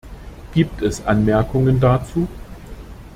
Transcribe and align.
Gibt 0.55 0.81
es 0.81 1.05
Anmerkungen 1.05 1.79
dazu? 1.79 2.27